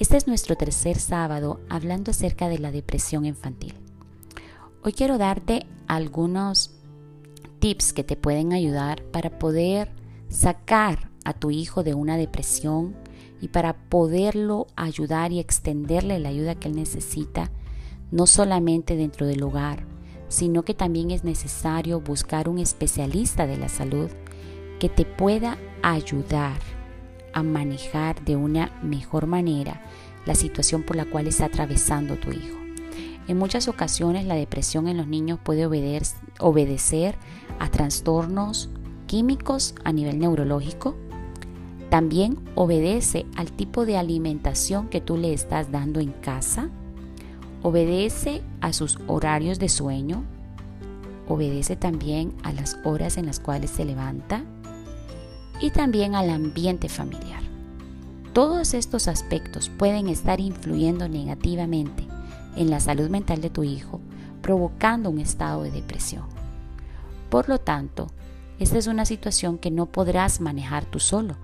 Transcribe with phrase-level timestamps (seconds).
[0.00, 3.74] Este es nuestro tercer sábado hablando acerca de la depresión infantil.
[4.82, 6.70] Hoy quiero darte algunos
[7.58, 9.92] tips que te pueden ayudar para poder
[10.30, 12.96] sacar a tu hijo de una depresión
[13.42, 17.50] y para poderlo ayudar y extenderle la ayuda que él necesita,
[18.10, 19.84] no solamente dentro del hogar,
[20.28, 24.08] sino que también es necesario buscar un especialista de la salud
[24.78, 26.79] que te pueda ayudar
[27.42, 29.82] manejar de una mejor manera
[30.26, 32.56] la situación por la cual está atravesando tu hijo.
[33.28, 37.14] En muchas ocasiones la depresión en los niños puede obedecer
[37.58, 38.70] a trastornos
[39.06, 40.96] químicos a nivel neurológico.
[41.90, 46.70] También obedece al tipo de alimentación que tú le estás dando en casa.
[47.62, 50.24] Obedece a sus horarios de sueño.
[51.28, 54.44] Obedece también a las horas en las cuales se levanta
[55.60, 57.42] y también al ambiente familiar.
[58.32, 62.06] Todos estos aspectos pueden estar influyendo negativamente
[62.56, 64.00] en la salud mental de tu hijo,
[64.40, 66.24] provocando un estado de depresión.
[67.28, 68.08] Por lo tanto,
[68.58, 71.36] esta es una situación que no podrás manejar tú solo.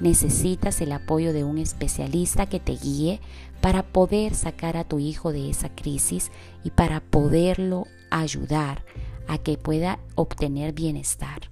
[0.00, 3.20] Necesitas el apoyo de un especialista que te guíe
[3.60, 6.30] para poder sacar a tu hijo de esa crisis
[6.64, 8.84] y para poderlo ayudar
[9.28, 11.50] a que pueda obtener bienestar,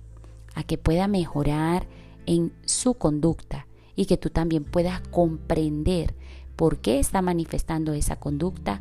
[0.55, 1.87] a que pueda mejorar
[2.27, 6.15] en su conducta y que tú también puedas comprender
[6.57, 8.81] por qué está manifestando esa conducta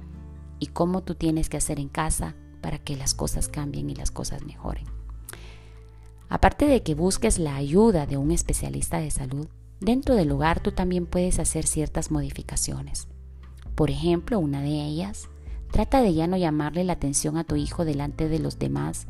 [0.60, 4.12] y cómo tú tienes que hacer en casa para que las cosas cambien y las
[4.12, 4.86] cosas mejoren.
[6.30, 9.48] Aparte de que busques la ayuda de un especialista de salud,
[9.80, 13.08] dentro del hogar tú también puedes hacer ciertas modificaciones.
[13.76, 15.28] Por ejemplo, una de ellas
[15.72, 19.08] Trata de ya no llamarle la atención a tu hijo delante de los demás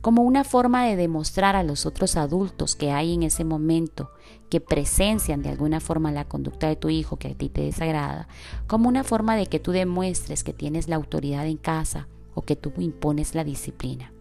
[0.00, 4.10] como una forma de demostrar a los otros adultos que hay en ese momento
[4.50, 8.28] que presencian de alguna forma la conducta de tu hijo que a ti te desagrada,
[8.66, 12.54] como una forma de que tú demuestres que tienes la autoridad en casa o que
[12.54, 14.12] tú impones la disciplina.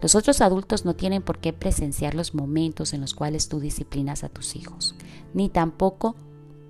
[0.00, 4.24] Los otros adultos no tienen por qué presenciar los momentos en los cuales tú disciplinas
[4.24, 4.94] a tus hijos,
[5.34, 6.16] ni tampoco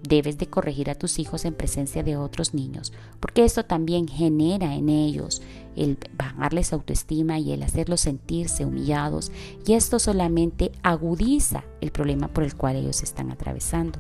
[0.03, 4.75] Debes de corregir a tus hijos en presencia de otros niños, porque esto también genera
[4.75, 5.43] en ellos
[5.77, 9.31] el bajarles autoestima y el hacerlos sentirse humillados,
[9.67, 13.99] y esto solamente agudiza el problema por el cual ellos están atravesando.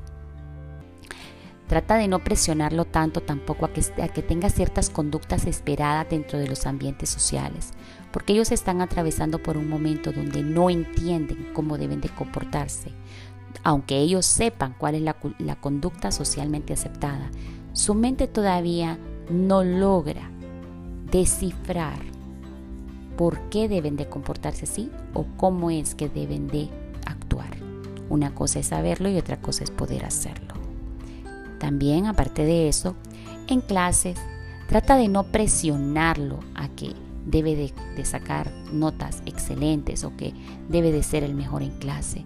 [1.70, 3.80] Trata de no presionarlo tanto tampoco a que,
[4.12, 7.74] que tenga ciertas conductas esperadas dentro de los ambientes sociales,
[8.10, 12.90] porque ellos están atravesando por un momento donde no entienden cómo deben de comportarse,
[13.62, 17.30] aunque ellos sepan cuál es la, conducta socialmente aceptada,
[17.72, 18.98] su mente todavía
[19.30, 20.30] no logra
[21.10, 21.98] descifrar
[23.16, 26.68] por qué deben de comportarse así o cómo es que deben de
[27.06, 27.56] actuar.
[28.08, 30.54] Una cosa es saberlo y otra cosa es poder hacerlo.
[31.58, 32.96] También, aparte de eso,
[33.46, 34.18] en clases,
[34.68, 36.94] trata de no presionarlo a que
[37.26, 37.54] debe
[37.96, 40.32] de, sacar notas excelentes o que
[40.68, 42.24] debe de ser el mejor en clase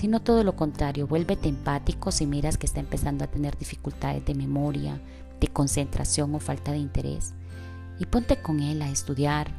[0.00, 4.34] sino todo lo contrario, vuélvete empático si miras que está empezando a tener dificultades de
[4.34, 4.98] memoria,
[5.38, 7.34] de concentración o falta de interés.
[7.98, 9.52] Y ponte con él a estudiar,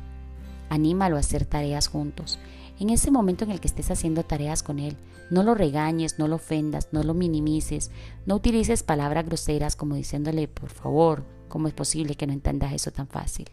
[0.68, 2.40] anímalo a hacer tareas juntos.
[2.80, 4.98] En ese momento en el que estés haciendo tareas con él,
[5.30, 7.92] no lo regañes, no lo ofendas, no lo minimices,
[8.26, 12.90] no utilices palabras groseras como diciéndole, por favor, ¿cómo es posible que no entendas eso
[12.90, 13.48] tan fácil?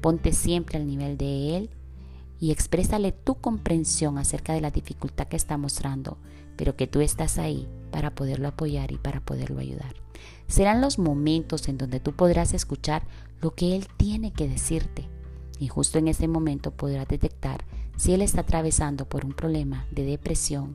[0.00, 1.70] Ponte siempre al nivel de él
[2.40, 6.18] y exprésale tu comprensión acerca de la dificultad que está mostrando,
[6.56, 9.94] pero que tú estás ahí para poderlo apoyar y para poderlo ayudar.
[10.48, 13.06] Serán los momentos en donde tú podrás escuchar
[13.40, 15.08] lo que él tiene que decirte
[15.58, 17.64] y justo en ese momento podrás detectar
[17.96, 20.74] si él está atravesando por un problema de depresión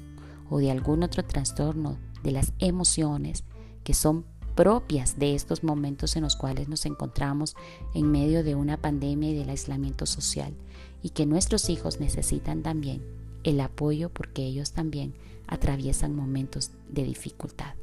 [0.49, 3.43] o de algún otro trastorno de las emociones
[3.83, 7.55] que son propias de estos momentos en los cuales nos encontramos
[7.93, 10.53] en medio de una pandemia y del aislamiento social
[11.01, 13.01] y que nuestros hijos necesitan también
[13.43, 15.13] el apoyo porque ellos también
[15.47, 17.73] atraviesan momentos de dificultad.